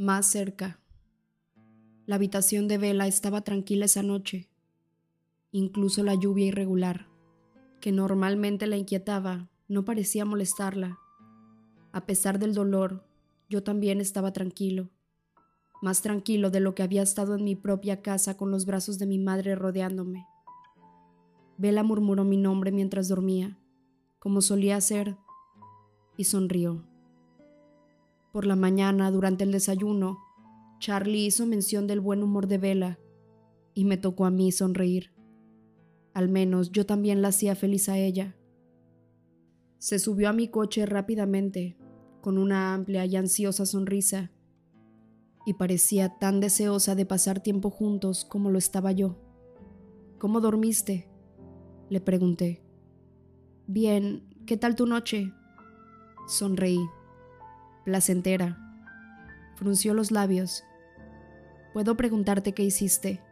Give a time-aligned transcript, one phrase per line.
[0.00, 0.78] Más cerca.
[2.06, 4.48] La habitación de Vela estaba tranquila esa noche.
[5.50, 7.08] Incluso la lluvia irregular,
[7.80, 11.00] que normalmente la inquietaba, no parecía molestarla.
[11.90, 13.08] A pesar del dolor,
[13.50, 14.88] yo también estaba tranquilo,
[15.82, 19.06] más tranquilo de lo que había estado en mi propia casa con los brazos de
[19.06, 20.24] mi madre rodeándome.
[21.56, 23.58] Vela murmuró mi nombre mientras dormía,
[24.20, 25.16] como solía hacer,
[26.16, 26.84] y sonrió.
[28.32, 30.18] Por la mañana, durante el desayuno,
[30.78, 32.98] Charlie hizo mención del buen humor de Vela
[33.74, 35.12] y me tocó a mí sonreír.
[36.14, 38.36] Al menos yo también la hacía feliz a ella.
[39.78, 41.78] Se subió a mi coche rápidamente,
[42.20, 44.32] con una amplia y ansiosa sonrisa,
[45.46, 49.16] y parecía tan deseosa de pasar tiempo juntos como lo estaba yo.
[50.18, 51.08] ¿Cómo dormiste?
[51.88, 52.62] Le pregunté.
[53.66, 55.32] Bien, ¿qué tal tu noche?
[56.26, 56.80] Sonreí.
[57.88, 58.58] Placentera.
[59.56, 60.62] Frunció los labios.
[61.72, 63.22] ¿Puedo preguntarte qué hiciste?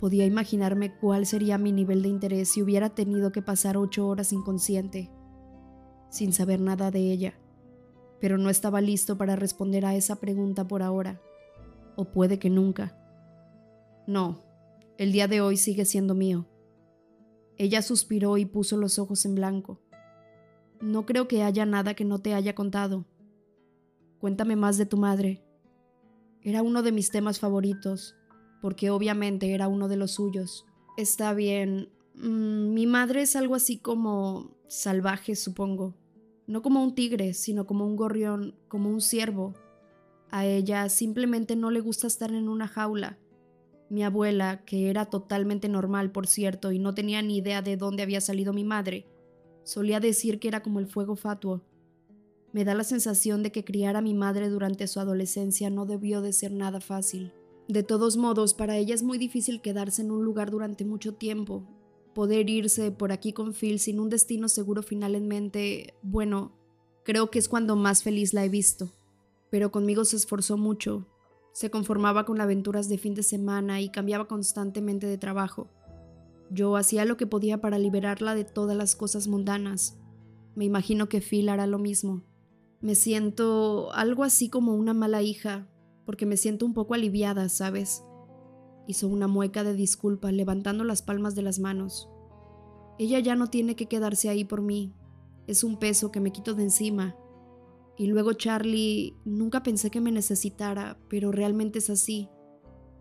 [0.00, 4.32] Podía imaginarme cuál sería mi nivel de interés si hubiera tenido que pasar ocho horas
[4.32, 5.12] inconsciente,
[6.10, 7.34] sin saber nada de ella,
[8.20, 11.20] pero no estaba listo para responder a esa pregunta por ahora,
[11.94, 12.98] o puede que nunca.
[14.08, 14.42] No,
[14.98, 16.48] el día de hoy sigue siendo mío.
[17.58, 19.80] Ella suspiró y puso los ojos en blanco.
[20.80, 23.06] No creo que haya nada que no te haya contado.
[24.26, 25.40] Cuéntame más de tu madre.
[26.42, 28.16] Era uno de mis temas favoritos,
[28.60, 30.66] porque obviamente era uno de los suyos.
[30.96, 31.90] Está bien.
[32.16, 35.94] Mm, mi madre es algo así como salvaje, supongo.
[36.48, 39.54] No como un tigre, sino como un gorrión, como un ciervo.
[40.32, 43.20] A ella simplemente no le gusta estar en una jaula.
[43.90, 48.02] Mi abuela, que era totalmente normal, por cierto, y no tenía ni idea de dónde
[48.02, 49.06] había salido mi madre,
[49.62, 51.62] solía decir que era como el fuego fatuo
[52.52, 56.22] me da la sensación de que criar a mi madre durante su adolescencia no debió
[56.22, 57.32] de ser nada fácil.
[57.68, 61.64] De todos modos, para ella es muy difícil quedarse en un lugar durante mucho tiempo.
[62.14, 66.52] Poder irse por aquí con Phil sin un destino seguro final en mente, bueno,
[67.02, 68.92] creo que es cuando más feliz la he visto.
[69.50, 71.06] Pero conmigo se esforzó mucho.
[71.52, 75.68] Se conformaba con aventuras de fin de semana y cambiaba constantemente de trabajo.
[76.50, 79.98] Yo hacía lo que podía para liberarla de todas las cosas mundanas.
[80.54, 82.22] Me imagino que Phil hará lo mismo.
[82.80, 85.66] Me siento algo así como una mala hija,
[86.04, 88.04] porque me siento un poco aliviada, ¿sabes?
[88.86, 92.08] Hizo una mueca de disculpa, levantando las palmas de las manos.
[92.98, 94.94] Ella ya no tiene que quedarse ahí por mí.
[95.46, 97.16] Es un peso que me quito de encima.
[97.98, 102.28] Y luego Charlie, nunca pensé que me necesitara, pero realmente es así.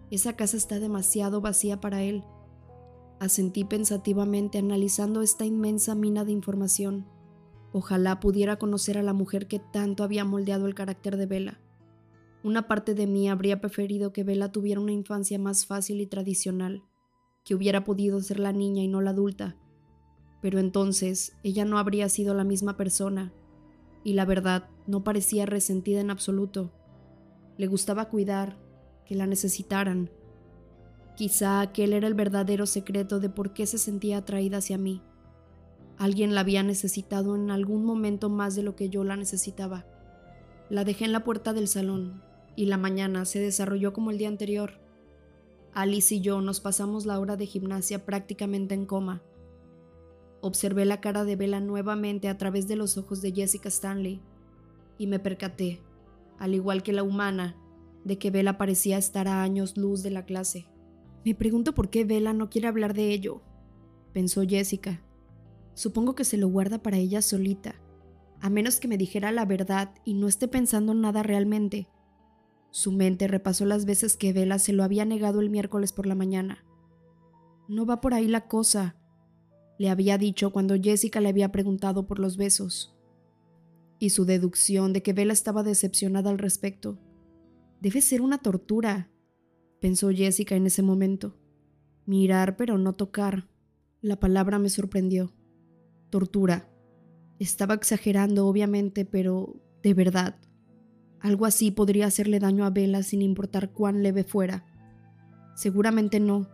[0.09, 2.23] Esa casa está demasiado vacía para él.
[3.19, 7.07] Asentí pensativamente analizando esta inmensa mina de información.
[7.77, 11.59] Ojalá pudiera conocer a la mujer que tanto había moldeado el carácter de Bella.
[12.41, 16.83] Una parte de mí habría preferido que Bella tuviera una infancia más fácil y tradicional,
[17.43, 19.57] que hubiera podido ser la niña y no la adulta.
[20.41, 23.33] Pero entonces ella no habría sido la misma persona,
[24.05, 26.71] y la verdad no parecía resentida en absoluto.
[27.57, 28.57] Le gustaba cuidar,
[29.05, 30.09] que la necesitaran.
[31.17, 35.01] Quizá aquel era el verdadero secreto de por qué se sentía atraída hacia mí.
[35.97, 39.85] Alguien la había necesitado en algún momento más de lo que yo la necesitaba.
[40.69, 42.21] La dejé en la puerta del salón
[42.55, 44.79] y la mañana se desarrolló como el día anterior.
[45.73, 49.21] Alice y yo nos pasamos la hora de gimnasia prácticamente en coma.
[50.41, 54.21] Observé la cara de Bella nuevamente a través de los ojos de Jessica Stanley
[54.97, 55.81] y me percaté,
[56.39, 57.57] al igual que la humana,
[58.03, 60.67] de que Bella parecía estar a años luz de la clase.
[61.25, 63.41] Me pregunto por qué Bella no quiere hablar de ello,
[64.13, 65.01] pensó Jessica,
[65.75, 67.75] Supongo que se lo guarda para ella solita,
[68.39, 71.89] a menos que me dijera la verdad y no esté pensando en nada realmente.
[72.71, 76.15] Su mente repasó las veces que Vela se lo había negado el miércoles por la
[76.15, 76.65] mañana.
[77.67, 78.95] No va por ahí la cosa,
[79.77, 82.95] le había dicho cuando Jessica le había preguntado por los besos.
[83.99, 86.99] Y su deducción de que Vela estaba decepcionada al respecto.
[87.81, 89.09] Debe ser una tortura,
[89.81, 91.37] pensó Jessica en ese momento.
[92.05, 93.49] Mirar pero no tocar.
[94.01, 95.33] La palabra me sorprendió
[96.15, 96.69] tortura.
[97.39, 100.37] Estaba exagerando, obviamente, pero de verdad.
[101.19, 104.65] Algo así podría hacerle daño a Bella sin importar cuán leve fuera.
[105.57, 106.47] Seguramente no,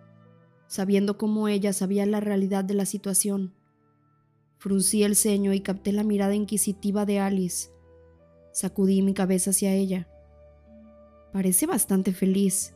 [0.65, 3.53] sabiendo cómo ella sabía la realidad de la situación.
[4.57, 7.69] Fruncí el ceño y capté la mirada inquisitiva de Alice.
[8.53, 10.07] Sacudí mi cabeza hacia ella.
[11.33, 12.73] Parece bastante feliz,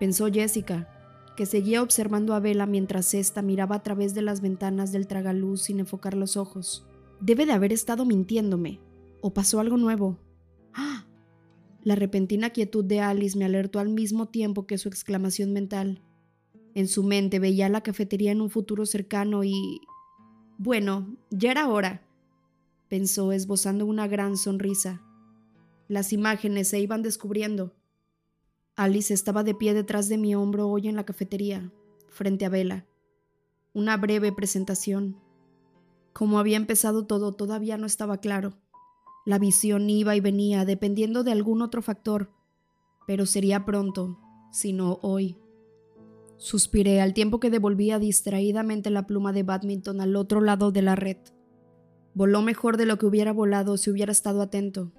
[0.00, 0.93] pensó Jessica,
[1.36, 5.62] que seguía observando a Vela mientras ésta miraba a través de las ventanas del tragaluz
[5.62, 6.86] sin enfocar los ojos.
[7.20, 8.80] Debe de haber estado mintiéndome.
[9.20, 10.18] ¿O pasó algo nuevo?
[10.74, 11.06] ¡Ah!
[11.82, 16.02] La repentina quietud de Alice me alertó al mismo tiempo que su exclamación mental.
[16.74, 19.80] En su mente veía la cafetería en un futuro cercano y...
[20.56, 22.06] Bueno, ya era hora,
[22.88, 25.02] pensó esbozando una gran sonrisa.
[25.88, 27.74] Las imágenes se iban descubriendo.
[28.76, 31.70] Alice estaba de pie detrás de mi hombro hoy en la cafetería,
[32.08, 32.86] frente a Vela.
[33.72, 35.16] Una breve presentación.
[36.12, 38.54] Como había empezado todo todavía no estaba claro.
[39.24, 42.32] La visión iba y venía dependiendo de algún otro factor,
[43.06, 44.18] pero sería pronto,
[44.50, 45.38] si no hoy.
[46.36, 50.96] Suspiré al tiempo que devolvía distraídamente la pluma de badminton al otro lado de la
[50.96, 51.18] red.
[52.12, 54.90] Voló mejor de lo que hubiera volado si hubiera estado atento.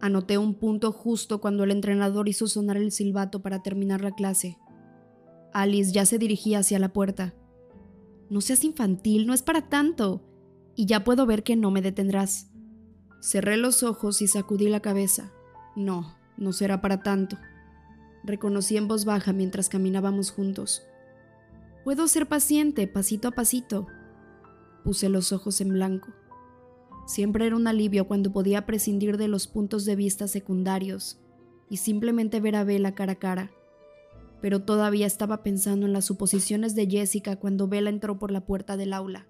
[0.00, 4.58] Anoté un punto justo cuando el entrenador hizo sonar el silbato para terminar la clase.
[5.52, 7.34] Alice ya se dirigía hacia la puerta.
[8.30, 10.22] No seas infantil, no es para tanto.
[10.74, 12.50] Y ya puedo ver que no me detendrás.
[13.20, 15.32] Cerré los ojos y sacudí la cabeza.
[15.76, 17.36] No, no será para tanto
[18.24, 20.82] reconocí en voz baja mientras caminábamos juntos.
[21.84, 23.86] Puedo ser paciente, pasito a pasito.
[24.84, 26.08] Puse los ojos en blanco.
[27.10, 31.18] Siempre era un alivio cuando podía prescindir de los puntos de vista secundarios
[31.68, 33.50] y simplemente ver a Bella cara a cara.
[34.40, 38.76] Pero todavía estaba pensando en las suposiciones de Jessica cuando Bella entró por la puerta
[38.76, 39.26] del aula.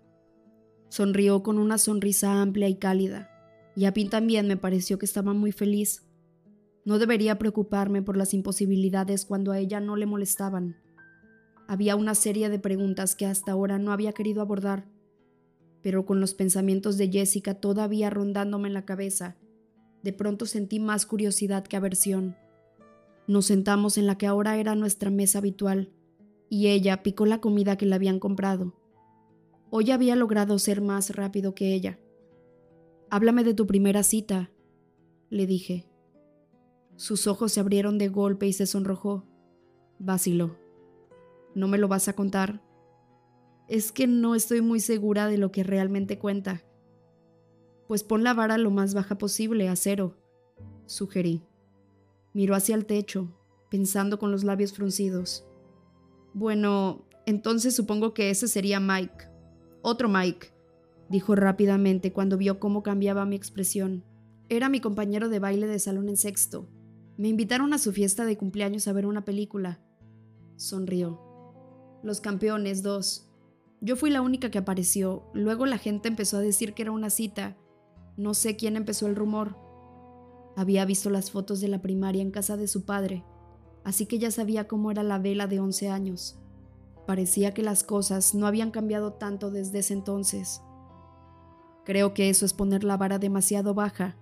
[0.91, 3.31] Sonrió con una sonrisa amplia y cálida,
[3.75, 6.06] y a mí también me pareció que estaba muy feliz.
[6.85, 10.77] No debería preocuparme por las imposibilidades cuando a ella no le molestaban.
[11.67, 14.90] Había una serie de preguntas que hasta ahora no había querido abordar,
[15.82, 19.37] pero con los pensamientos de Jessica todavía rondándome en la cabeza,
[20.03, 22.37] de pronto sentí más curiosidad que aversión.
[23.27, 25.91] Nos sentamos en la que ahora era nuestra mesa habitual,
[26.49, 28.75] y ella picó la comida que le habían comprado.
[29.71, 31.99] Hoy había logrado ser más rápido que ella.
[33.09, 34.50] Háblame de tu primera cita,
[35.31, 35.87] le dije.
[36.97, 39.25] Sus ojos se abrieron de golpe y se sonrojó.
[39.99, 40.59] Vaciló.
[41.55, 42.62] ¿No me lo vas a contar?
[43.70, 46.62] Es que no estoy muy segura de lo que realmente cuenta.
[47.88, 50.19] Pues pon la vara lo más baja posible, a cero,
[50.84, 51.43] sugerí.
[52.34, 53.34] Miró hacia el techo,
[53.70, 55.46] pensando con los labios fruncidos.
[56.34, 59.31] Bueno, entonces supongo que ese sería Mike.
[59.81, 60.52] Otro Mike,
[61.08, 64.05] dijo rápidamente cuando vio cómo cambiaba mi expresión.
[64.50, 66.69] Era mi compañero de baile de salón en sexto,
[67.20, 69.78] me invitaron a su fiesta de cumpleaños a ver una película.
[70.56, 71.20] Sonrió.
[72.02, 73.30] Los campeones, dos.
[73.81, 75.25] Yo fui la única que apareció.
[75.32, 77.56] Luego la gente empezó a decir que era una cita.
[78.17, 79.56] No sé quién empezó el rumor.
[80.56, 83.25] Había visto las fotos de la primaria en casa de su padre,
[83.85, 86.38] así que ya sabía cómo era la vela de 11 años.
[87.06, 90.61] Parecía que las cosas no habían cambiado tanto desde ese entonces.
[91.85, 94.17] Creo que eso es poner la vara demasiado baja.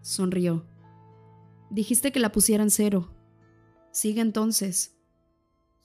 [0.00, 0.66] Sonrió.
[1.70, 3.10] Dijiste que la pusieran cero.
[3.92, 4.93] Sigue entonces.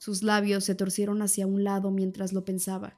[0.00, 2.96] Sus labios se torcieron hacia un lado mientras lo pensaba.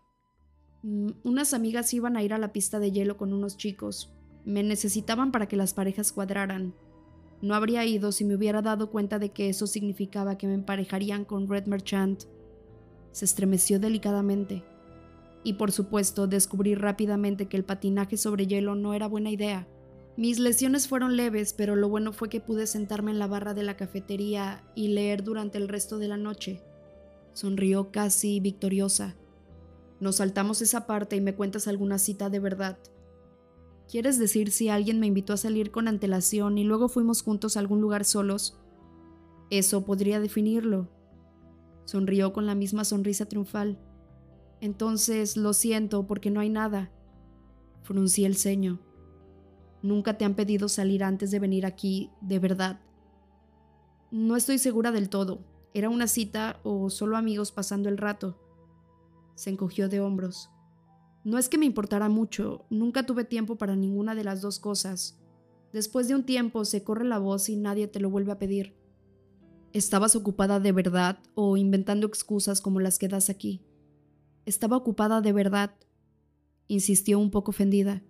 [0.85, 4.13] Mm, unas amigas iban a ir a la pista de hielo con unos chicos.
[4.45, 6.77] Me necesitaban para que las parejas cuadraran.
[7.41, 11.25] No habría ido si me hubiera dado cuenta de que eso significaba que me emparejarían
[11.25, 12.23] con Red Merchant.
[13.11, 14.63] Se estremeció delicadamente.
[15.43, 19.67] Y por supuesto descubrí rápidamente que el patinaje sobre hielo no era buena idea.
[20.17, 23.65] Mis lesiones fueron leves, pero lo bueno fue que pude sentarme en la barra de
[23.65, 26.63] la cafetería y leer durante el resto de la noche.
[27.33, 29.17] Sonrió casi victoriosa.
[30.01, 32.79] Nos saltamos esa parte y me cuentas alguna cita de verdad.
[33.89, 37.61] ¿Quieres decir si alguien me invitó a salir con antelación y luego fuimos juntos a
[37.61, 38.59] algún lugar solos?
[39.51, 40.89] Eso podría definirlo.
[41.85, 43.79] Sonrió con la misma sonrisa triunfal.
[44.61, 46.91] Entonces, lo siento porque no hay nada.
[47.83, 48.81] Fruncí el ceño.
[49.83, 52.81] Nunca te han pedido salir antes de venir aquí, de verdad.
[54.11, 55.45] No estoy segura del todo.
[55.75, 58.39] ¿Era una cita o solo amigos pasando el rato?
[59.35, 60.51] Se encogió de hombros.
[61.25, 65.19] No es que me importara mucho, nunca tuve tiempo para ninguna de las dos cosas.
[65.73, 68.77] Después de un tiempo se corre la voz y nadie te lo vuelve a pedir.
[69.73, 73.63] ¿Estabas ocupada de verdad o inventando excusas como las que das aquí?
[74.45, 75.75] Estaba ocupada de verdad,
[76.69, 78.03] insistió un poco ofendida.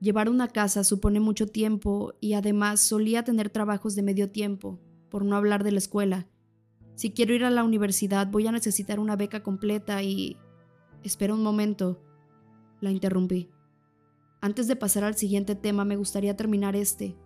[0.00, 4.80] Llevar una casa supone mucho tiempo y además solía tener trabajos de medio tiempo,
[5.10, 6.26] por no hablar de la escuela.
[7.00, 10.36] Si quiero ir a la universidad voy a necesitar una beca completa y...
[11.02, 11.98] Espera un momento.
[12.82, 13.48] La interrumpí.
[14.42, 17.16] Antes de pasar al siguiente tema me gustaría terminar este.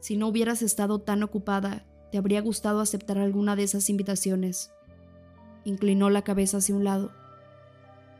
[0.00, 4.72] Si no hubieras estado tan ocupada, ¿te habría gustado aceptar alguna de esas invitaciones?
[5.64, 7.10] Inclinó la cabeza hacia un lado.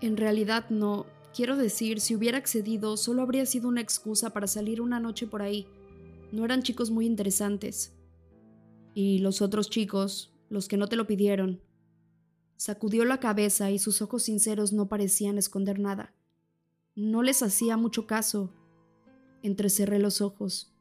[0.00, 1.04] En realidad no,
[1.34, 5.42] Quiero decir, si hubiera accedido, solo habría sido una excusa para salir una noche por
[5.42, 5.66] ahí.
[6.32, 7.92] No eran chicos muy interesantes.
[8.94, 11.60] ¿Y los otros chicos, los que no te lo pidieron?
[12.56, 16.12] Sacudió la cabeza y sus ojos sinceros no parecían esconder nada.
[16.96, 18.52] No les hacía mucho caso.
[19.42, 20.74] Entrecerré los ojos.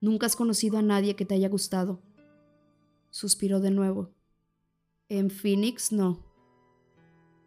[0.00, 2.00] Nunca has conocido a nadie que te haya gustado.
[3.10, 4.10] Suspiró de nuevo.
[5.08, 6.24] En Phoenix no.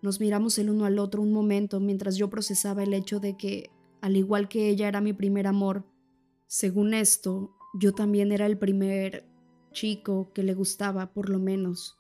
[0.01, 3.69] Nos miramos el uno al otro un momento mientras yo procesaba el hecho de que,
[4.01, 5.85] al igual que ella era mi primer amor,
[6.47, 9.28] según esto, yo también era el primer
[9.71, 11.97] chico que le gustaba, por lo menos.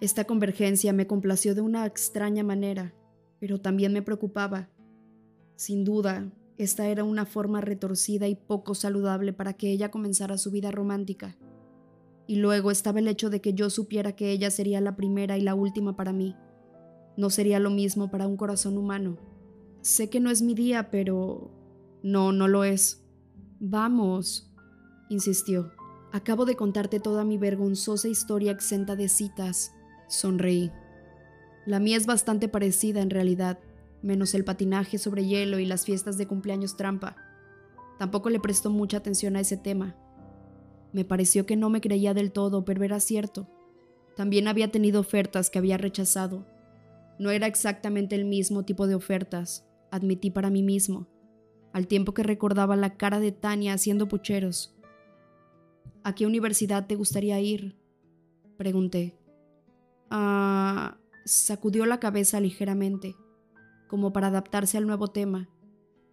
[0.00, 2.94] Esta convergencia me complació de una extraña manera,
[3.40, 4.68] pero también me preocupaba.
[5.56, 10.50] Sin duda, esta era una forma retorcida y poco saludable para que ella comenzara su
[10.50, 11.36] vida romántica.
[12.26, 15.40] Y luego estaba el hecho de que yo supiera que ella sería la primera y
[15.40, 16.36] la última para mí.
[17.16, 19.18] No sería lo mismo para un corazón humano.
[19.80, 21.50] Sé que no es mi día, pero...
[22.02, 23.04] No, no lo es.
[23.58, 24.54] Vamos,
[25.08, 25.72] insistió.
[26.12, 29.74] Acabo de contarte toda mi vergonzosa historia exenta de citas.
[30.08, 30.72] Sonreí.
[31.66, 33.58] La mía es bastante parecida en realidad,
[34.02, 37.16] menos el patinaje sobre hielo y las fiestas de cumpleaños trampa.
[37.98, 39.96] Tampoco le prestó mucha atención a ese tema.
[40.92, 43.48] Me pareció que no me creía del todo, pero era cierto.
[44.16, 46.46] También había tenido ofertas que había rechazado,
[47.18, 51.08] no era exactamente el mismo tipo de ofertas, admití para mí mismo,
[51.72, 54.77] al tiempo que recordaba la cara de Tania haciendo pucheros.
[56.08, 57.76] ¿A qué universidad te gustaría ir?
[58.56, 59.14] Pregunté.
[60.08, 60.96] Ah,
[61.26, 63.14] sacudió la cabeza ligeramente,
[63.88, 65.50] como para adaptarse al nuevo tema.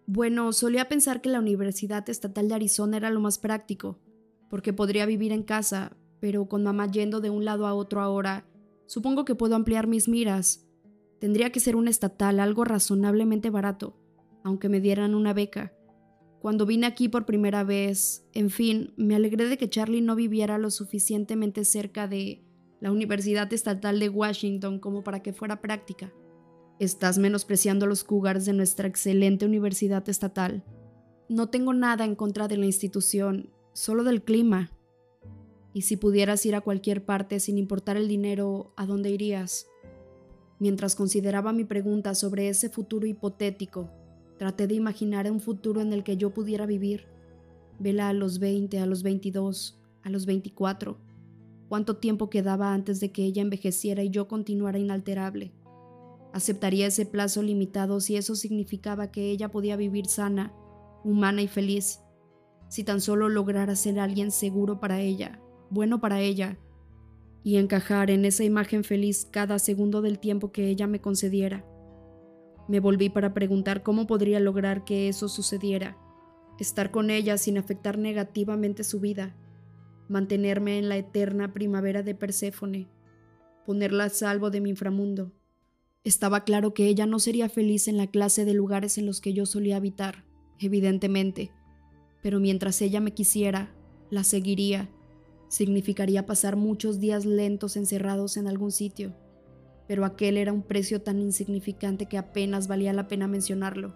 [0.06, 3.98] Bueno, solía pensar que la Universidad Estatal de Arizona era lo más práctico,
[4.50, 8.46] porque podría vivir en casa, pero con mamá yendo de un lado a otro ahora,
[8.84, 10.68] supongo que puedo ampliar mis miras
[11.20, 13.96] Tendría que ser un estatal, algo razonablemente barato,
[14.44, 15.72] aunque me dieran una beca.
[16.46, 20.58] Cuando vine aquí por primera vez, en fin, me alegré de que Charlie no viviera
[20.58, 22.44] lo suficientemente cerca de
[22.80, 26.12] la Universidad Estatal de Washington como para que fuera práctica.
[26.78, 30.62] Estás menospreciando los cougars de nuestra excelente universidad estatal.
[31.28, 34.70] No tengo nada en contra de la institución, solo del clima.
[35.74, 39.66] Y si pudieras ir a cualquier parte sin importar el dinero, ¿a dónde irías?
[40.60, 43.90] Mientras consideraba mi pregunta sobre ese futuro hipotético,
[44.38, 47.06] traté de imaginar un futuro en el que yo pudiera vivir.
[47.78, 50.98] Vela a los 20, a los 22, a los 24.
[51.68, 55.52] ¿Cuánto tiempo quedaba antes de que ella envejeciera y yo continuara inalterable?
[56.32, 60.52] Aceptaría ese plazo limitado si eso significaba que ella podía vivir sana,
[61.02, 62.00] humana y feliz.
[62.68, 65.40] Si tan solo lograra ser alguien seguro para ella,
[65.70, 66.58] bueno para ella,
[67.42, 71.64] y encajar en esa imagen feliz cada segundo del tiempo que ella me concediera.
[72.68, 75.96] Me volví para preguntar cómo podría lograr que eso sucediera,
[76.58, 79.36] estar con ella sin afectar negativamente su vida,
[80.08, 82.88] mantenerme en la eterna primavera de Perséfone,
[83.64, 85.32] ponerla a salvo de mi inframundo.
[86.04, 89.32] Estaba claro que ella no sería feliz en la clase de lugares en los que
[89.32, 90.24] yo solía habitar,
[90.60, 91.52] evidentemente,
[92.22, 93.74] pero mientras ella me quisiera,
[94.10, 94.88] la seguiría.
[95.48, 99.14] Significaría pasar muchos días lentos encerrados en algún sitio,
[99.88, 103.94] pero aquel era un precio tan insignificante que apenas valía la pena mencionarlo.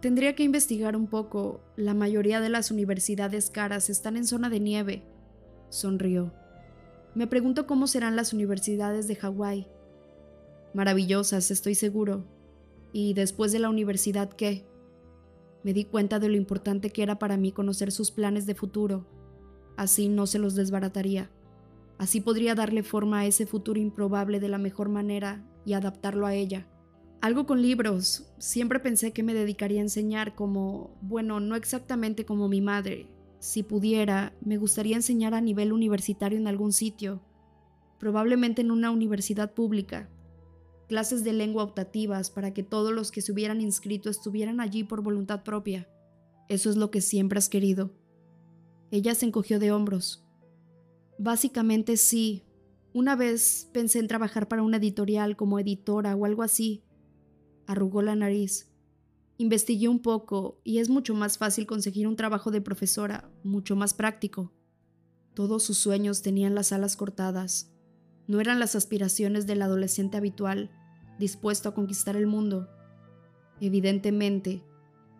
[0.00, 1.62] Tendría que investigar un poco.
[1.76, 5.02] La mayoría de las universidades caras están en zona de nieve.
[5.68, 6.32] Sonrió.
[7.14, 9.68] Me pregunto cómo serán las universidades de Hawái.
[10.74, 12.24] Maravillosas, estoy seguro.
[12.92, 14.66] ¿Y después de la universidad qué?
[15.62, 19.06] Me di cuenta de lo importante que era para mí conocer sus planes de futuro
[19.76, 21.30] Así no se los desbarataría.
[22.02, 26.34] Así podría darle forma a ese futuro improbable de la mejor manera y adaptarlo a
[26.34, 26.66] ella.
[27.20, 28.34] Algo con libros.
[28.38, 33.06] Siempre pensé que me dedicaría a enseñar como, bueno, no exactamente como mi madre.
[33.38, 37.22] Si pudiera, me gustaría enseñar a nivel universitario en algún sitio,
[38.00, 40.10] probablemente en una universidad pública.
[40.88, 45.04] Clases de lengua optativas para que todos los que se hubieran inscrito estuvieran allí por
[45.04, 45.88] voluntad propia.
[46.48, 47.92] Eso es lo que siempre has querido.
[48.90, 50.26] Ella se encogió de hombros.
[51.22, 52.42] Básicamente sí.
[52.92, 56.82] Una vez pensé en trabajar para una editorial como editora o algo así.
[57.68, 58.72] Arrugó la nariz.
[59.38, 63.94] Investigué un poco y es mucho más fácil conseguir un trabajo de profesora, mucho más
[63.94, 64.52] práctico.
[65.32, 67.72] Todos sus sueños tenían las alas cortadas.
[68.26, 70.72] No eran las aspiraciones del adolescente habitual,
[71.20, 72.68] dispuesto a conquistar el mundo.
[73.60, 74.64] Evidentemente,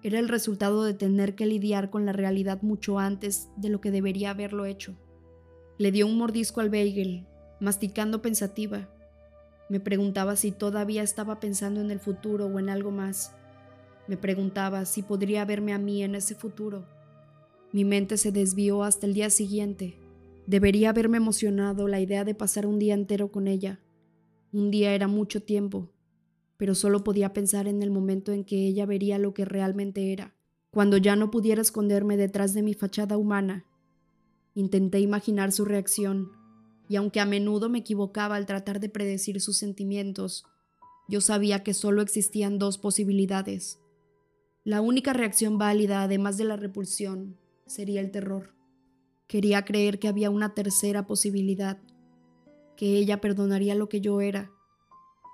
[0.02, 3.92] era el resultado de tener que lidiar con la realidad mucho antes de lo que
[3.92, 4.97] debería haberlo hecho.
[5.79, 7.26] Le dio un mordisco al bagel,
[7.61, 8.88] masticando pensativa.
[9.69, 13.33] Me preguntaba si todavía estaba pensando en el futuro o en algo más.
[14.07, 16.85] Me preguntaba si podría verme a mí en ese futuro.
[17.73, 19.97] Mi mente se desvió hasta el día siguiente.
[20.47, 23.81] Debería haberme emocionado la idea de pasar un día entero con ella.
[24.52, 25.88] Un día era mucho tiempo,
[26.59, 30.35] pero solo podía pensar en el momento en que ella vería lo que realmente era,
[30.71, 33.64] cuando ya no pudiera esconderme detrás de mi fachada humana.
[34.54, 36.32] Intenté imaginar su reacción,
[36.88, 40.44] y aunque a menudo me equivocaba al tratar de predecir sus sentimientos,
[41.09, 43.80] yo sabía que solo existían dos posibilidades.
[44.64, 48.54] La única reacción válida, además de la repulsión, sería el terror.
[49.26, 51.78] Quería creer que había una tercera posibilidad,
[52.76, 54.50] que ella perdonaría lo que yo era,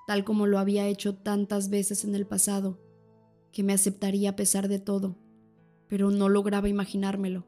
[0.06, 2.78] tal como lo había hecho tantas veces en el pasado,
[3.52, 5.16] que me aceptaría a pesar de todo,
[5.88, 7.46] pero no lograba imaginármelo.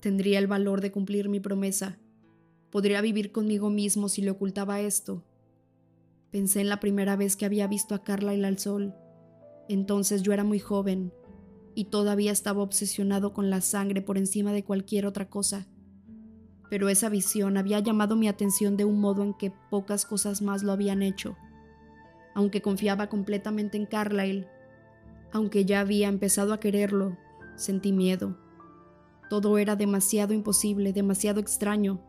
[0.00, 1.98] Tendría el valor de cumplir mi promesa.
[2.70, 5.24] Podría vivir conmigo mismo si le ocultaba esto.
[6.30, 8.94] Pensé en la primera vez que había visto a Carlyle al sol.
[9.68, 11.12] Entonces yo era muy joven
[11.74, 15.66] y todavía estaba obsesionado con la sangre por encima de cualquier otra cosa.
[16.68, 20.62] Pero esa visión había llamado mi atención de un modo en que pocas cosas más
[20.62, 21.36] lo habían hecho.
[22.34, 24.48] Aunque confiaba completamente en Carlyle,
[25.32, 27.16] aunque ya había empezado a quererlo,
[27.56, 28.36] sentí miedo.
[29.28, 32.00] Todo era demasiado imposible, demasiado extraño.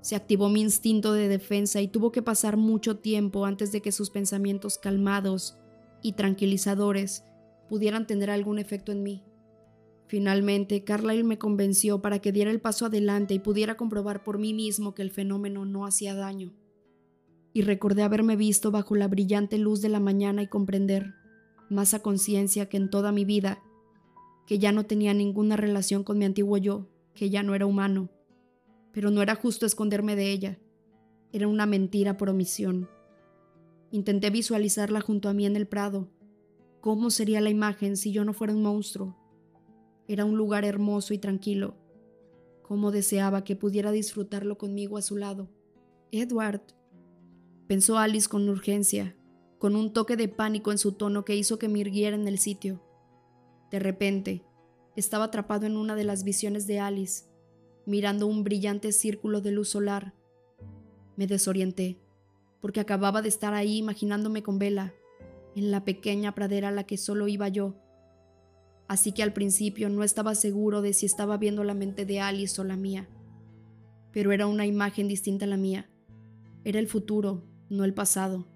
[0.00, 3.92] Se activó mi instinto de defensa y tuvo que pasar mucho tiempo antes de que
[3.92, 5.56] sus pensamientos calmados
[6.02, 7.24] y tranquilizadores
[7.68, 9.24] pudieran tener algún efecto en mí.
[10.06, 14.52] Finalmente, Carlyle me convenció para que diera el paso adelante y pudiera comprobar por mí
[14.52, 16.52] mismo que el fenómeno no hacía daño.
[17.54, 21.14] Y recordé haberme visto bajo la brillante luz de la mañana y comprender,
[21.70, 23.62] más a conciencia que en toda mi vida,
[24.46, 28.10] que ya no tenía ninguna relación con mi antiguo yo, que ya no era humano.
[28.92, 30.58] Pero no era justo esconderme de ella.
[31.32, 32.88] Era una mentira por omisión.
[33.90, 36.08] Intenté visualizarla junto a mí en el prado,
[36.84, 39.16] ¿Cómo sería la imagen si yo no fuera un monstruo?
[40.06, 41.78] Era un lugar hermoso y tranquilo.
[42.60, 45.48] Cómo deseaba que pudiera disfrutarlo conmigo a su lado.
[46.12, 46.60] Edward,
[47.66, 49.16] pensó Alice con urgencia,
[49.58, 52.38] con un toque de pánico en su tono que hizo que me irguiera en el
[52.38, 52.82] sitio.
[53.74, 54.44] De repente,
[54.94, 57.24] estaba atrapado en una de las visiones de Alice,
[57.86, 60.14] mirando un brillante círculo de luz solar.
[61.16, 61.98] Me desorienté,
[62.60, 64.94] porque acababa de estar ahí imaginándome con Vela
[65.56, 67.74] en la pequeña pradera a la que solo iba yo.
[68.86, 72.60] Así que al principio no estaba seguro de si estaba viendo la mente de Alice
[72.60, 73.08] o la mía.
[74.12, 75.90] Pero era una imagen distinta a la mía.
[76.62, 78.46] Era el futuro, no el pasado.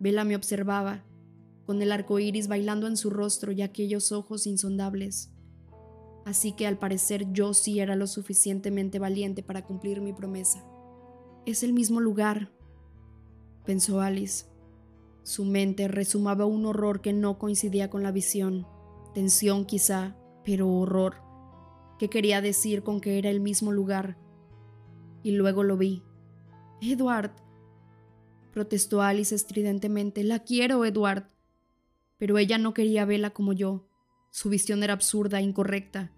[0.00, 1.04] Vela me observaba,
[1.66, 5.30] con el arco iris bailando en su rostro y aquellos ojos insondables.
[6.24, 10.64] Así que al parecer yo sí era lo suficientemente valiente para cumplir mi promesa.
[11.46, 12.52] Es el mismo lugar,
[13.64, 14.46] pensó Alice.
[15.24, 18.66] Su mente resumaba un horror que no coincidía con la visión,
[19.14, 21.16] tensión quizá, pero horror.
[21.98, 24.18] ¿Qué quería decir con que era el mismo lugar?
[25.22, 26.02] Y luego lo vi.
[26.80, 27.32] Edward,
[28.52, 30.24] protestó Alice estridentemente.
[30.24, 31.28] La quiero, Edward.
[32.22, 33.84] Pero ella no quería verla como yo.
[34.30, 36.12] Su visión era absurda, incorrecta.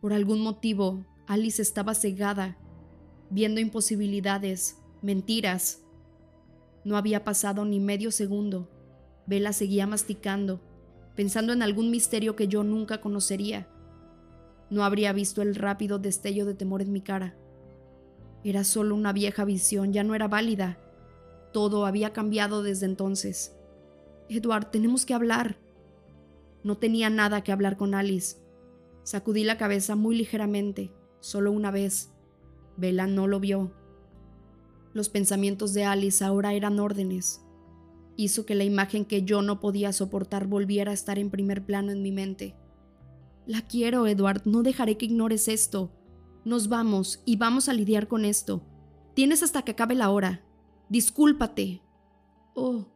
[0.00, 2.58] Por algún motivo, Alice estaba cegada,
[3.28, 5.82] viendo imposibilidades, mentiras,
[6.84, 8.70] no había pasado ni medio segundo.
[9.26, 10.60] Vela seguía masticando,
[11.16, 13.66] pensando en algún misterio que yo nunca conocería.
[14.70, 17.36] No habría visto el rápido destello de temor en mi cara.
[18.44, 20.78] Era solo una vieja visión, ya no era válida.
[21.52, 23.56] Todo había cambiado desde entonces.
[24.36, 25.58] Edward, tenemos que hablar.
[26.64, 28.36] No tenía nada que hablar con Alice.
[29.02, 32.12] Sacudí la cabeza muy ligeramente, solo una vez.
[32.76, 33.74] Vela no lo vio.
[34.94, 37.44] Los pensamientos de Alice ahora eran órdenes.
[38.16, 41.92] Hizo que la imagen que yo no podía soportar volviera a estar en primer plano
[41.92, 42.54] en mi mente.
[43.46, 45.90] La quiero, Edward, no dejaré que ignores esto.
[46.44, 48.64] Nos vamos y vamos a lidiar con esto.
[49.14, 50.44] Tienes hasta que acabe la hora.
[50.88, 51.82] Discúlpate.
[52.54, 52.86] Oh.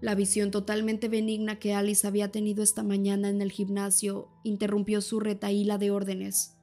[0.00, 5.20] La visión totalmente benigna que Alice había tenido esta mañana en el gimnasio interrumpió su
[5.20, 6.56] retaíla de órdenes.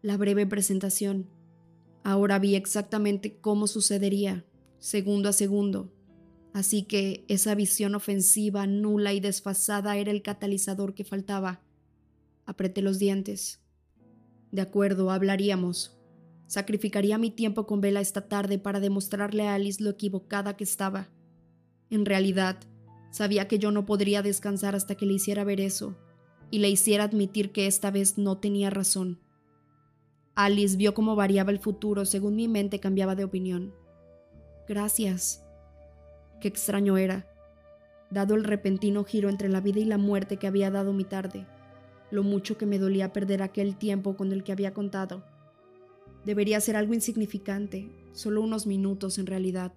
[0.00, 1.28] La breve presentación.
[2.02, 4.46] Ahora vi exactamente cómo sucedería,
[4.78, 5.92] segundo a segundo.
[6.54, 11.60] Así que esa visión ofensiva, nula y desfasada era el catalizador que faltaba.
[12.46, 13.60] Apreté los dientes.
[14.50, 15.98] De acuerdo, hablaríamos.
[16.46, 21.10] Sacrificaría mi tiempo con Vela esta tarde para demostrarle a Alice lo equivocada que estaba.
[21.90, 22.58] En realidad,
[23.10, 25.96] sabía que yo no podría descansar hasta que le hiciera ver eso,
[26.50, 29.20] y le hiciera admitir que esta vez no tenía razón.
[30.34, 33.74] Alice vio cómo variaba el futuro según mi mente cambiaba de opinión.
[34.68, 35.44] Gracias.
[36.40, 37.26] Qué extraño era,
[38.10, 41.46] dado el repentino giro entre la vida y la muerte que había dado mi tarde,
[42.10, 45.24] lo mucho que me dolía perder aquel tiempo con el que había contado.
[46.24, 49.72] Debería ser algo insignificante, solo unos minutos en realidad.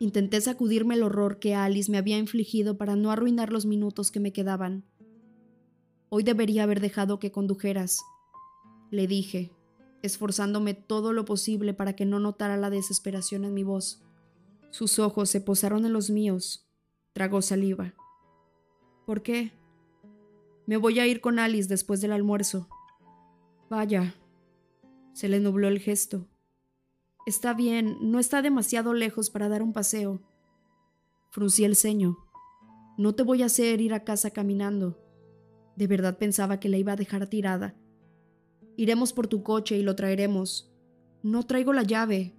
[0.00, 4.18] Intenté sacudirme el horror que Alice me había infligido para no arruinar los minutos que
[4.18, 4.82] me quedaban.
[6.08, 8.00] Hoy debería haber dejado que condujeras,
[8.90, 9.52] le dije,
[10.02, 14.02] esforzándome todo lo posible para que no notara la desesperación en mi voz.
[14.70, 16.66] Sus ojos se posaron en los míos.
[17.12, 17.94] Tragó saliva.
[19.04, 19.52] ¿Por qué?
[20.64, 22.68] Me voy a ir con Alice después del almuerzo.
[23.68, 24.14] Vaya.
[25.12, 26.26] Se le nubló el gesto.
[27.26, 30.20] Está bien, no está demasiado lejos para dar un paseo.
[31.30, 32.18] Fruncí el ceño.
[32.96, 34.98] No te voy a hacer ir a casa caminando.
[35.76, 37.76] De verdad pensaba que la iba a dejar tirada.
[38.76, 40.72] Iremos por tu coche y lo traeremos.
[41.22, 42.34] No traigo la llave,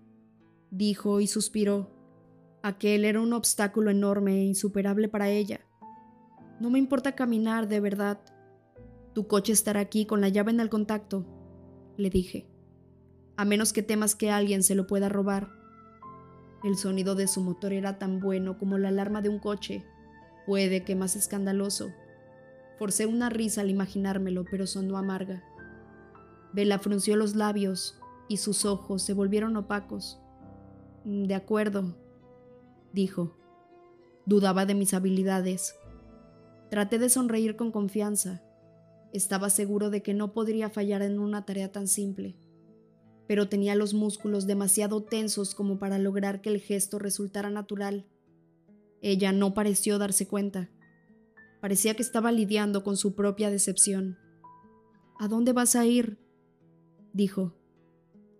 [0.71, 1.89] dijo y suspiró.
[2.63, 5.61] Aquel era un obstáculo enorme e insuperable para ella.
[6.59, 8.19] No me importa caminar, de verdad.
[9.13, 11.25] Tu coche estará aquí con la llave en el contacto,
[11.97, 12.50] le dije.
[13.37, 15.49] A menos que temas que alguien se lo pueda robar.
[16.63, 19.83] El sonido de su motor era tan bueno como la alarma de un coche,
[20.45, 21.91] puede que más escandaloso.
[22.77, 25.43] Forcé una risa al imaginármelo, pero sonó amarga.
[26.53, 30.19] Bella frunció los labios y sus ojos se volvieron opacos.
[31.03, 31.95] De acuerdo,
[32.93, 33.37] dijo.
[34.25, 35.75] Dudaba de mis habilidades.
[36.69, 38.43] Traté de sonreír con confianza.
[39.13, 42.37] Estaba seguro de que no podría fallar en una tarea tan simple,
[43.31, 48.05] pero tenía los músculos demasiado tensos como para lograr que el gesto resultara natural.
[49.01, 50.69] Ella no pareció darse cuenta.
[51.61, 54.17] Parecía que estaba lidiando con su propia decepción.
[55.17, 56.17] ¿A dónde vas a ir?
[57.13, 57.55] dijo.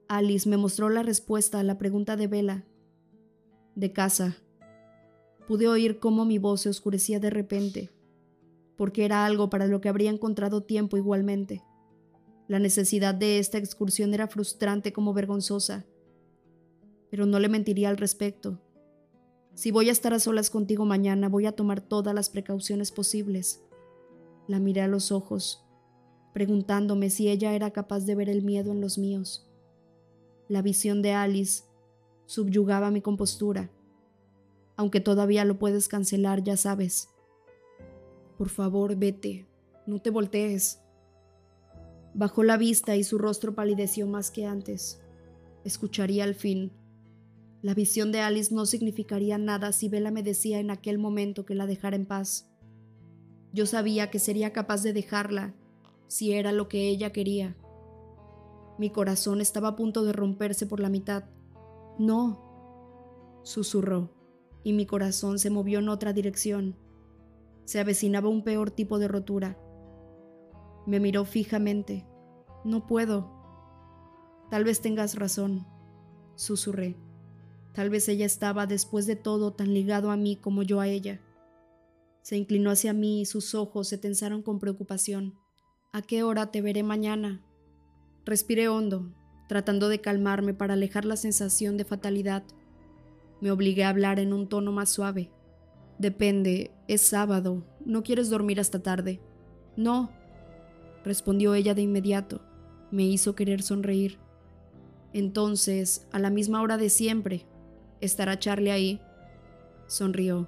[0.09, 2.65] Alice me mostró la respuesta a la pregunta de Bella.
[3.75, 4.39] De casa.
[5.47, 7.91] Pude oír cómo mi voz se oscurecía de repente,
[8.75, 11.63] porque era algo para lo que habría encontrado tiempo igualmente.
[12.51, 15.85] La necesidad de esta excursión era frustrante como vergonzosa,
[17.09, 18.59] pero no le mentiría al respecto.
[19.53, 23.63] Si voy a estar a solas contigo mañana, voy a tomar todas las precauciones posibles.
[24.49, 25.65] La miré a los ojos
[26.33, 29.49] preguntándome si ella era capaz de ver el miedo en los míos.
[30.49, 31.63] La visión de Alice
[32.25, 33.71] subyugaba mi compostura.
[34.75, 37.07] Aunque todavía lo puedes cancelar, ya sabes.
[38.37, 39.47] Por favor, vete,
[39.87, 40.81] no te voltees.
[42.13, 45.01] Bajó la vista y su rostro palideció más que antes.
[45.63, 46.71] Escucharía al fin.
[47.61, 51.55] La visión de Alice no significaría nada si Bella me decía en aquel momento que
[51.55, 52.49] la dejara en paz.
[53.53, 55.53] Yo sabía que sería capaz de dejarla
[56.07, 57.55] si era lo que ella quería.
[58.77, 61.25] Mi corazón estaba a punto de romperse por la mitad.
[61.99, 64.09] No, susurró,
[64.63, 66.75] y mi corazón se movió en otra dirección.
[67.65, 69.57] Se avecinaba un peor tipo de rotura.
[70.85, 72.05] Me miró fijamente.
[72.63, 73.29] No puedo.
[74.49, 75.65] Tal vez tengas razón,
[76.35, 76.97] susurré.
[77.73, 81.21] Tal vez ella estaba después de todo tan ligado a mí como yo a ella.
[82.21, 85.35] Se inclinó hacia mí y sus ojos se tensaron con preocupación.
[85.93, 87.41] ¿A qué hora te veré mañana?
[88.25, 89.13] Respiré hondo,
[89.47, 92.43] tratando de calmarme para alejar la sensación de fatalidad.
[93.39, 95.31] Me obligué a hablar en un tono más suave.
[95.97, 99.21] Depende, es sábado, no quieres dormir hasta tarde.
[99.75, 100.11] No,
[101.03, 102.41] respondió ella de inmediato.
[102.91, 104.19] Me hizo querer sonreír.
[105.13, 107.45] Entonces, a la misma hora de siempre,
[107.99, 109.01] ¿estará Charlie ahí?
[109.87, 110.47] Sonrió.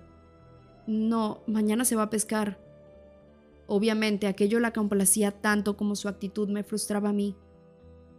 [0.88, 2.60] No, mañana se va a pescar.
[3.68, 7.36] Obviamente aquello la complacía tanto como su actitud me frustraba a mí,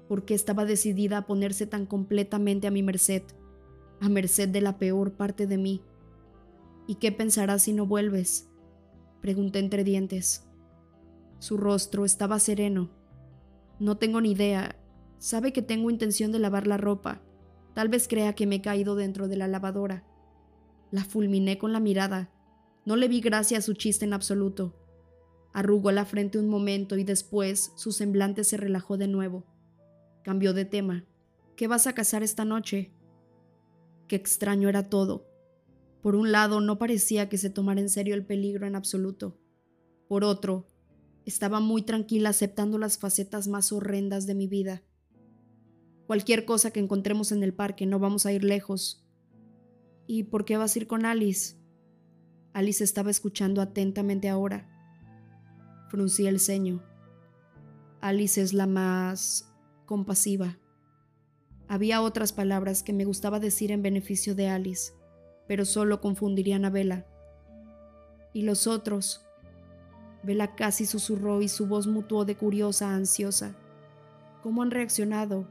[0.09, 3.23] porque estaba decidida a ponerse tan completamente a mi merced,
[4.01, 5.83] a merced de la peor parte de mí.
[6.87, 8.49] ¿Y qué pensarás si no vuelves?
[9.21, 10.47] Pregunté entre dientes.
[11.39, 12.91] Su rostro estaba sereno.
[13.79, 14.77] No tengo ni idea.
[15.19, 17.23] Sabe que tengo intención de lavar la ropa.
[17.75, 20.05] Tal vez crea que me he caído dentro de la lavadora.
[20.91, 22.31] La fulminé con la mirada.
[22.85, 24.79] No le vi gracia a su chiste en absoluto.
[25.53, 29.45] Arrugó la frente un momento y después su semblante se relajó de nuevo.
[30.23, 31.05] Cambió de tema.
[31.57, 32.93] ¿Qué vas a cazar esta noche?
[34.09, 35.29] Qué extraño era todo.
[36.03, 39.39] Por un lado, no parecía que se tomara en serio el peligro en absoluto.
[40.09, 40.67] Por otro,
[41.25, 44.83] estaba muy tranquila aceptando las facetas más horrendas de mi vida.
[46.07, 49.07] Cualquier cosa que encontremos en el parque, no vamos a ir lejos.
[50.07, 51.57] ¿Y por qué vas a ir con Alice?
[52.53, 54.69] Alice estaba escuchando atentamente ahora.
[55.89, 56.83] Fruncí el ceño.
[58.01, 59.51] Alice es la más
[59.87, 60.59] compasiva.
[61.69, 64.93] Había otras palabras que me gustaba decir en beneficio de Alice,
[65.49, 67.07] pero solo confundirían a Bella.
[68.35, 69.24] ¿Y los otros?
[70.25, 73.57] Bella casi susurró y su voz mutuó de curiosa a ansiosa.
[74.43, 75.49] ¿Cómo han reaccionado?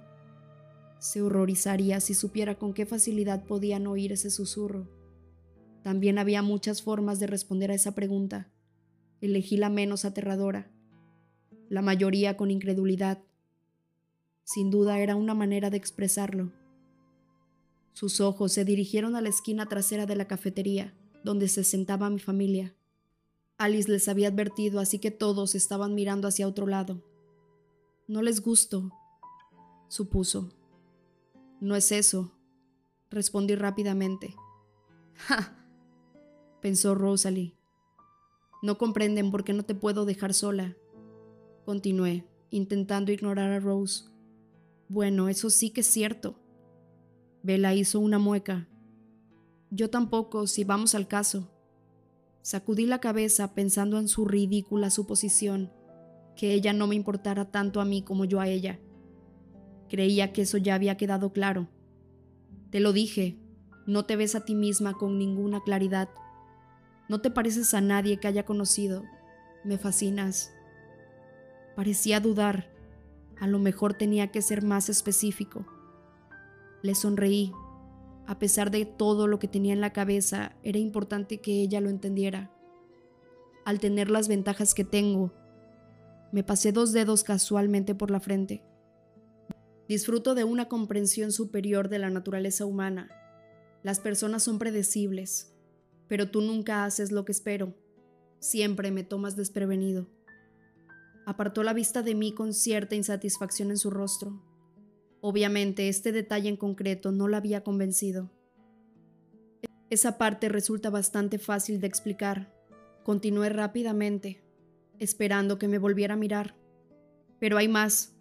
[0.97, 4.87] Se horrorizaría si supiera con qué facilidad podían oír ese susurro.
[5.83, 8.49] También había muchas formas de responder a esa pregunta.
[9.21, 10.71] Elegí la menos aterradora,
[11.69, 13.21] la mayoría con incredulidad.
[14.43, 16.51] Sin duda era una manera de expresarlo.
[17.93, 22.19] Sus ojos se dirigieron a la esquina trasera de la cafetería, donde se sentaba mi
[22.19, 22.75] familia.
[23.63, 27.03] Alice les había advertido, así que todos estaban mirando hacia otro lado.
[28.07, 28.91] No les gusto,
[29.87, 30.49] supuso.
[31.61, 32.33] No es eso,
[33.09, 34.35] respondí rápidamente.
[35.15, 35.57] ¡Ja!
[36.61, 37.55] pensó Rosalie.
[38.61, 40.77] No comprenden por qué no te puedo dejar sola.
[41.65, 44.05] Continué, intentando ignorar a Rose.
[44.87, 46.39] Bueno, eso sí que es cierto.
[47.41, 48.69] Bella hizo una mueca.
[49.71, 51.52] Yo tampoco, si vamos al caso.
[52.43, 55.71] Sacudí la cabeza pensando en su ridícula suposición,
[56.35, 58.81] que ella no me importara tanto a mí como yo a ella.
[59.87, 61.69] Creía que eso ya había quedado claro.
[62.69, 63.39] Te lo dije,
[63.87, 66.09] no te ves a ti misma con ninguna claridad.
[67.07, 69.03] No te pareces a nadie que haya conocido.
[69.63, 70.53] Me fascinas.
[71.77, 72.69] Parecía dudar.
[73.39, 75.65] A lo mejor tenía que ser más específico.
[76.81, 77.53] Le sonreí.
[78.25, 81.89] A pesar de todo lo que tenía en la cabeza, era importante que ella lo
[81.89, 82.51] entendiera.
[83.65, 85.33] Al tener las ventajas que tengo,
[86.31, 88.63] me pasé dos dedos casualmente por la frente.
[89.87, 93.09] Disfruto de una comprensión superior de la naturaleza humana.
[93.83, 95.53] Las personas son predecibles,
[96.07, 97.75] pero tú nunca haces lo que espero.
[98.39, 100.07] Siempre me tomas desprevenido.
[101.25, 104.41] Apartó la vista de mí con cierta insatisfacción en su rostro.
[105.25, 108.29] Obviamente, este detalle en concreto no la había convencido.
[109.89, 112.53] Esa parte resulta bastante fácil de explicar.
[113.05, 114.43] Continué rápidamente,
[114.99, 116.57] esperando que me volviera a mirar.
[117.39, 118.17] Pero hay más,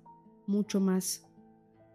[0.47, 1.27] mucho más.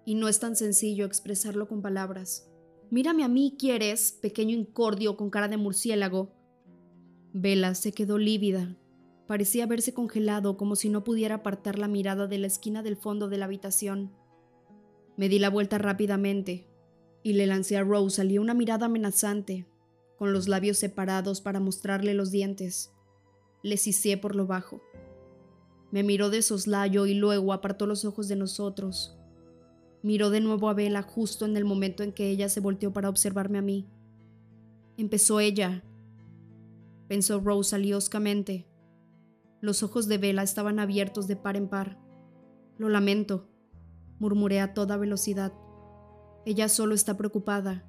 [0.04, 2.52] Y no es tan sencillo expresarlo con palabras.
[2.89, 6.36] Mírame a mí, ¿quieres, pequeño incordio con cara de murciélago?
[7.32, 8.76] Vela se quedó lívida.
[9.26, 13.30] Parecía haberse congelado como si no pudiera apartar la mirada de la esquina del fondo
[13.30, 14.12] de la habitación.
[15.17, 16.67] Me di la vuelta rápidamente
[17.23, 19.65] y le lancé a Rosalie una mirada amenazante,
[20.17, 22.93] con los labios separados para mostrarle los dientes.
[23.63, 24.82] Le cicié por lo bajo.
[25.91, 29.17] Me miró de soslayo y luego apartó los ojos de nosotros.
[30.03, 33.10] Miró de nuevo a Bella justo en el momento en que ella se volteó para
[33.10, 33.88] observarme a mí.
[34.97, 35.84] Empezó ella,
[37.08, 38.67] pensó Rosalie hoscamente.
[39.62, 41.97] Los ojos de Bella estaban abiertos de par en par.
[42.77, 43.49] Lo lamento,
[44.19, 45.53] murmuré a toda velocidad.
[46.45, 47.86] Ella solo está preocupada.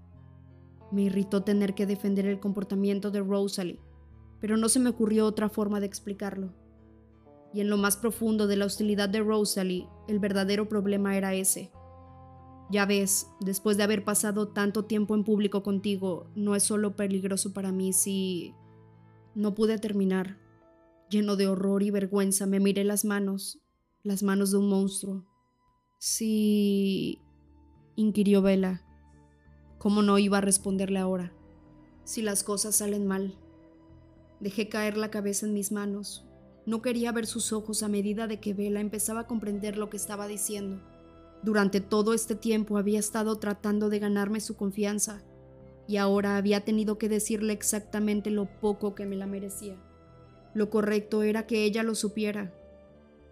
[0.91, 3.81] Me irritó tener que defender el comportamiento de Rosalie,
[4.41, 6.55] pero no se me ocurrió otra forma de explicarlo.
[7.53, 11.71] Y en lo más profundo de la hostilidad de Rosalie, el verdadero problema era ese.
[12.71, 17.53] Ya ves, después de haber pasado tanto tiempo en público contigo, no es solo peligroso
[17.55, 18.55] para mí si...
[19.35, 20.39] No pude terminar.
[21.09, 23.61] Lleno de horror y vergüenza me miré las manos,
[24.03, 25.25] las manos de un monstruo,
[26.01, 27.21] Sí,
[27.97, 28.83] inquirió Vela.
[29.79, 31.33] ¿Cómo no iba a responderle ahora?
[32.05, 33.37] Si las cosas salen mal.
[34.39, 36.25] Dejé caer la cabeza en mis manos.
[36.67, 39.97] No quería ver sus ojos a medida de que Vela empezaba a comprender lo que
[39.97, 40.81] estaba diciendo.
[41.43, 45.25] Durante todo este tiempo había estado tratando de ganarme su confianza
[45.89, 49.77] y ahora había tenido que decirle exactamente lo poco que me la merecía.
[50.55, 52.55] Lo correcto era que ella lo supiera.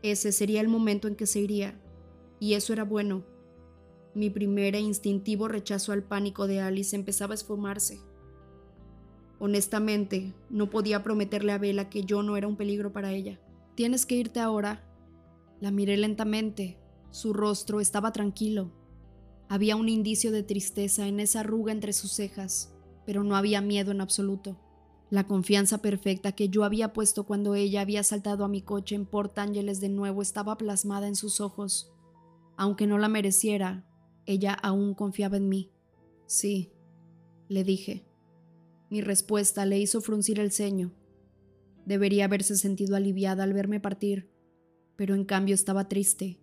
[0.02, 1.81] Ese sería el momento en que se iría
[2.40, 3.25] y eso era bueno.
[4.14, 8.01] Mi primer e instintivo rechazo al pánico de Alice empezaba a esfumarse.
[9.38, 13.38] Honestamente, no podía prometerle a Bella que yo no era un peligro para ella.
[13.75, 14.83] Tienes que irte ahora.
[15.61, 16.79] La miré lentamente.
[17.11, 18.72] Su rostro estaba tranquilo.
[19.49, 23.92] Había un indicio de tristeza en esa arruga entre sus cejas, pero no había miedo
[23.92, 24.59] en absoluto.
[25.09, 29.07] La confianza perfecta que yo había puesto cuando ella había saltado a mi coche en
[29.07, 31.92] Port Ángeles de nuevo estaba plasmada en sus ojos.
[32.56, 33.86] Aunque no la mereciera,
[34.24, 35.70] ella aún confiaba en mí.
[36.26, 36.72] Sí,
[37.48, 38.04] le dije.
[38.90, 40.92] Mi respuesta le hizo fruncir el ceño.
[41.84, 44.28] Debería haberse sentido aliviada al verme partir,
[44.96, 46.40] pero en cambio estaba triste.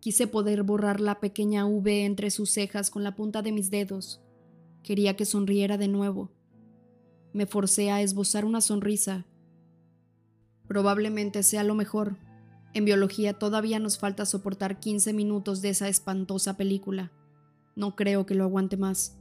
[0.00, 4.20] Quise poder borrar la pequeña V entre sus cejas con la punta de mis dedos.
[4.82, 6.32] Quería que sonriera de nuevo.
[7.32, 9.26] Me forcé a esbozar una sonrisa.
[10.66, 12.16] Probablemente sea lo mejor,
[12.74, 17.12] en biología todavía nos falta soportar 15 minutos de esa espantosa película.
[17.76, 19.18] No creo que lo aguante más.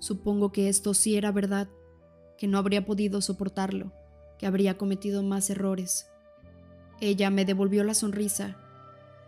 [0.00, 1.68] Supongo que esto sí era verdad,
[2.36, 3.92] que no habría podido soportarlo,
[4.38, 6.08] que habría cometido más errores.
[7.00, 8.58] Ella me devolvió la sonrisa.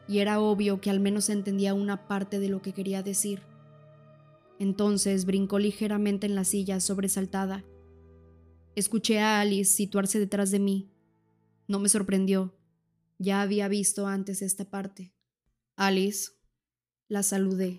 [0.06, 3.40] y era obvio que al menos entendía una parte de lo que quería decir.
[4.58, 7.64] Entonces brincó ligeramente en la silla, sobresaltada.
[8.76, 10.90] Escuché a Alice situarse detrás de mí.
[11.66, 12.52] No me sorprendió.
[13.18, 15.14] Ya había visto antes esta parte.
[15.77, 16.33] Alice.
[17.09, 17.79] La saludé.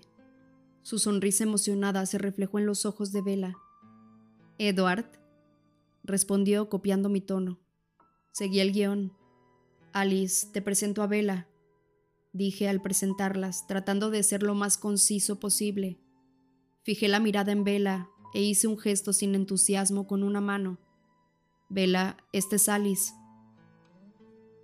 [0.82, 3.56] Su sonrisa emocionada se reflejó en los ojos de Vela.
[4.58, 5.10] Edward.
[6.04, 7.58] Respondió copiando mi tono.
[8.32, 9.12] Seguí el guion.
[9.92, 11.48] Alice, te presento a Vela,
[12.34, 15.98] dije al presentarlas, tratando de ser lo más conciso posible.
[16.82, 20.78] Fijé la mirada en Vela e hice un gesto sin entusiasmo con una mano.
[21.70, 23.14] Vela, este es Alice.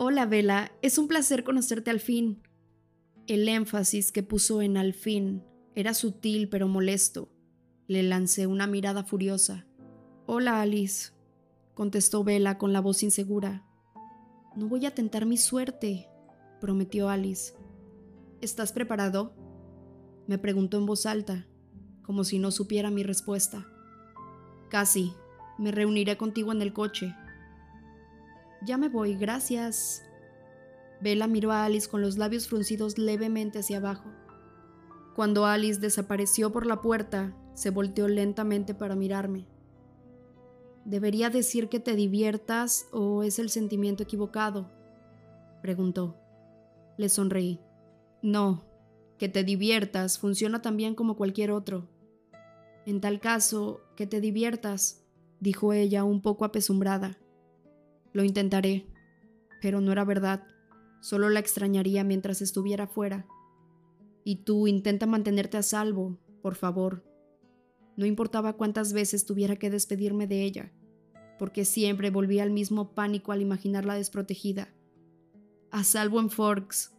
[0.04, 2.42] Hola, Vela, es un placer conocerte al fin.
[3.28, 5.44] El énfasis que puso en al fin
[5.76, 7.30] era sutil pero molesto.
[7.86, 9.64] Le lancé una mirada furiosa.
[10.26, 11.12] Hola, Alice,
[11.74, 13.64] contestó Vela con la voz insegura.
[14.56, 16.08] No voy a tentar mi suerte,
[16.60, 17.54] prometió Alice.
[18.40, 19.36] ¿Estás preparado?
[20.26, 21.46] Me preguntó en voz alta,
[22.02, 23.68] como si no supiera mi respuesta.
[24.68, 25.12] Casi.
[25.58, 27.14] Me reuniré contigo en el coche.
[28.64, 30.04] Ya me voy, gracias.
[31.00, 34.08] Bella miró a Alice con los labios fruncidos levemente hacia abajo.
[35.16, 39.48] Cuando Alice desapareció por la puerta, se volteó lentamente para mirarme.
[40.84, 44.70] ¿Debería decir que te diviertas o es el sentimiento equivocado?
[45.60, 46.16] preguntó.
[46.98, 47.60] Le sonreí.
[48.22, 48.64] No,
[49.18, 51.88] que te diviertas funciona también como cualquier otro.
[52.86, 55.04] En tal caso, que te diviertas,
[55.40, 57.18] dijo ella un poco apesumbrada.
[58.12, 58.86] Lo intentaré,
[59.60, 60.46] pero no era verdad.
[61.00, 63.26] Solo la extrañaría mientras estuviera fuera.
[64.24, 67.04] Y tú intenta mantenerte a salvo, por favor.
[67.96, 70.72] No importaba cuántas veces tuviera que despedirme de ella,
[71.38, 74.72] porque siempre volvía al mismo pánico al imaginarla desprotegida.
[75.70, 76.94] A salvo en Forks,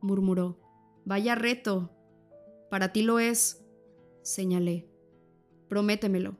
[0.00, 0.58] murmuró.
[1.04, 1.90] Vaya reto.
[2.70, 3.64] Para ti lo es,
[4.22, 4.88] señalé.
[5.68, 6.36] Prométemelo.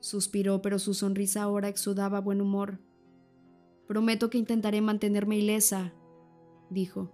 [0.00, 2.78] Suspiró, pero su sonrisa ahora exudaba buen humor.
[3.88, 5.94] Prometo que intentaré mantenerme ilesa,
[6.68, 7.10] dijo.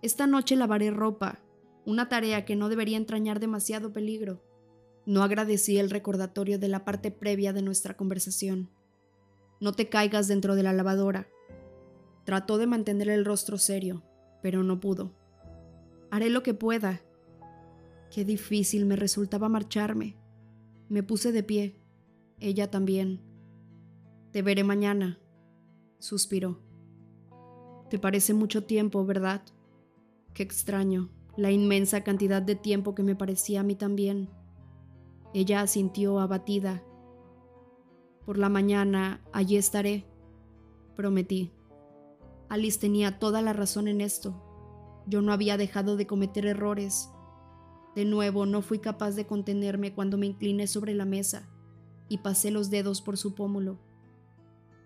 [0.00, 1.40] Esta noche lavaré ropa,
[1.84, 4.44] una tarea que no debería entrañar demasiado peligro.
[5.06, 8.70] No agradecí el recordatorio de la parte previa de nuestra conversación.
[9.60, 11.26] No te caigas dentro de la lavadora.
[12.24, 14.04] Trató de mantener el rostro serio,
[14.40, 15.16] pero no pudo.
[16.12, 17.00] Haré lo que pueda.
[18.14, 20.16] Qué difícil me resultaba marcharme.
[20.88, 21.80] Me puse de pie.
[22.38, 23.20] Ella también.
[24.30, 25.18] Te veré mañana,
[25.98, 26.58] suspiró.
[27.90, 29.42] Te parece mucho tiempo, ¿verdad?
[30.34, 34.28] Qué extraño, la inmensa cantidad de tiempo que me parecía a mí también.
[35.34, 36.82] Ella asintió abatida.
[38.24, 40.06] Por la mañana allí estaré,
[40.96, 41.52] prometí.
[42.48, 44.42] Alice tenía toda la razón en esto.
[45.06, 47.10] Yo no había dejado de cometer errores.
[47.94, 51.48] De nuevo, no fui capaz de contenerme cuando me incliné sobre la mesa
[52.08, 53.78] y pasé los dedos por su pómulo.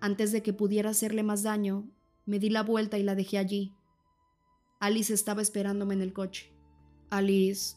[0.02, 1.88] Antes de que pudiera hacerle más daño,
[2.26, 3.72] me di la vuelta y la dejé allí.
[4.80, 6.52] Alice estaba esperándome en el coche.
[7.08, 7.76] Alice,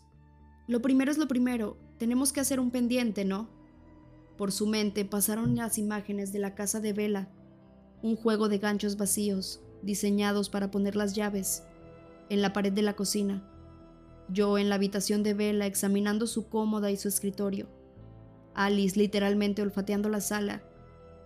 [0.67, 1.77] lo primero es lo primero.
[1.99, 3.47] Tenemos que hacer un pendiente, ¿no?
[4.39, 7.29] Por su mente pasaron las imágenes de la casa de Vela,
[8.01, 11.61] un juego de ganchos vacíos, diseñados para poner las llaves,
[12.29, 13.47] en la pared de la cocina.
[14.29, 17.67] Yo en la habitación de Vela examinando su cómoda y su escritorio.
[18.55, 20.63] Alice literalmente olfateando la sala.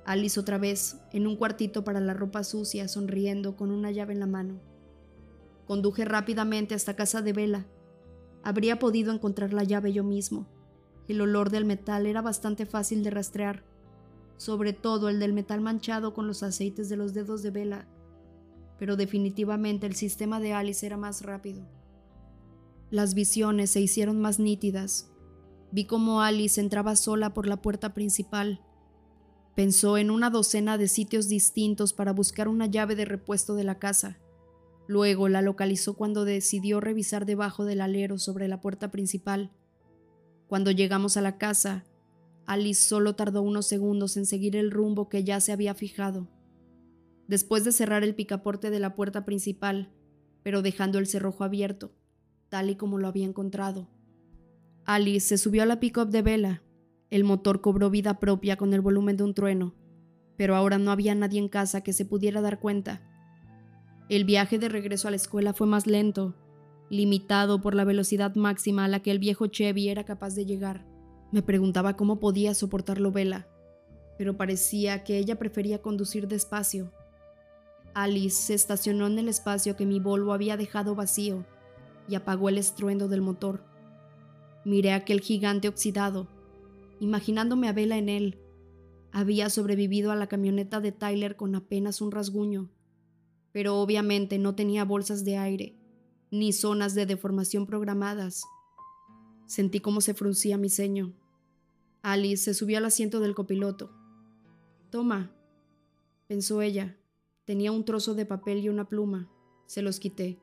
[0.09, 4.19] Alice otra vez en un cuartito para la ropa sucia, sonriendo con una llave en
[4.19, 4.59] la mano.
[5.67, 7.65] Conduje rápidamente hasta casa de Vela.
[8.43, 10.47] Habría podido encontrar la llave yo mismo
[11.09, 13.63] el olor del metal era bastante fácil de rastrear,
[14.37, 17.87] sobre todo el del metal manchado con los aceites de los dedos de vela,
[18.77, 21.67] pero definitivamente el sistema de Alice era más rápido.
[22.91, 25.11] Las visiones se hicieron más nítidas.
[25.71, 28.62] Vi cómo Alice entraba sola por la puerta principal.
[29.60, 33.77] Pensó en una docena de sitios distintos para buscar una llave de repuesto de la
[33.77, 34.17] casa.
[34.87, 39.51] Luego la localizó cuando decidió revisar debajo del alero sobre la puerta principal
[40.49, 41.85] cuando llegamos a la casa,
[42.47, 46.27] Alice solo tardó unos segundos en seguir el rumbo que ya se había fijado.
[47.27, 49.93] Después de cerrar el picaporte de la puerta principal,
[50.41, 51.93] pero dejando el cerrojo abierto,
[52.49, 53.91] tal y como lo había encontrado.
[54.85, 56.63] Alice se subió a la pick-up de vela.
[57.10, 59.73] El motor cobró vida propia con el volumen de un trueno,
[60.37, 63.01] pero ahora no había nadie en casa que se pudiera dar cuenta.
[64.10, 66.35] El viaje de regreso a la escuela fue más lento,
[66.89, 70.85] limitado por la velocidad máxima a la que el viejo Chevy era capaz de llegar.
[71.31, 73.47] Me preguntaba cómo podía soportarlo Vela,
[74.17, 76.91] pero parecía que ella prefería conducir despacio.
[77.93, 81.45] Alice se estacionó en el espacio que mi Volvo había dejado vacío
[82.07, 83.63] y apagó el estruendo del motor.
[84.63, 86.27] Miré aquel gigante oxidado,
[87.00, 88.39] imaginándome a Vela en él.
[89.12, 92.69] Había sobrevivido a la camioneta de Tyler con apenas un rasguño,
[93.52, 95.79] pero obviamente no tenía bolsas de aire
[96.31, 98.43] ni zonas de deformación programadas.
[99.47, 101.13] Sentí cómo se fruncía mi ceño.
[102.02, 103.91] Alice se subió al asiento del copiloto.
[104.91, 105.31] Toma,
[106.27, 106.97] pensó ella.
[107.45, 109.27] Tenía un trozo de papel y una pluma.
[109.65, 110.39] Se los quité.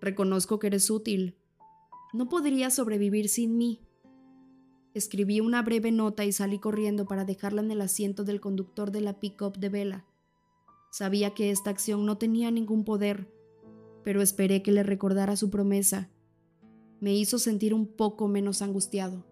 [0.00, 1.36] Reconozco que eres útil.
[2.12, 3.85] No podría sobrevivir sin mí.
[4.96, 9.02] Escribí una breve nota y salí corriendo para dejarla en el asiento del conductor de
[9.02, 10.06] la pick-up de vela.
[10.90, 13.30] Sabía que esta acción no tenía ningún poder,
[14.04, 16.08] pero esperé que le recordara su promesa.
[16.98, 19.26] Me hizo sentir un poco menos angustiado.